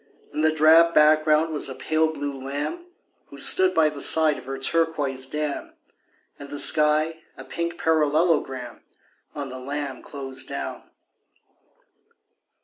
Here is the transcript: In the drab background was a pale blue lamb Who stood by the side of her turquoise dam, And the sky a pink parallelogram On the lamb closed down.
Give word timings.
In 0.33 0.41
the 0.41 0.51
drab 0.51 0.95
background 0.95 1.53
was 1.53 1.69
a 1.69 1.75
pale 1.75 2.11
blue 2.11 2.43
lamb 2.43 2.87
Who 3.27 3.37
stood 3.37 3.75
by 3.75 3.87
the 3.89 4.01
side 4.01 4.39
of 4.39 4.45
her 4.45 4.57
turquoise 4.57 5.27
dam, 5.27 5.73
And 6.39 6.49
the 6.49 6.57
sky 6.57 7.21
a 7.37 7.43
pink 7.43 7.77
parallelogram 7.77 8.81
On 9.35 9.49
the 9.49 9.59
lamb 9.59 10.01
closed 10.01 10.49
down. 10.49 10.89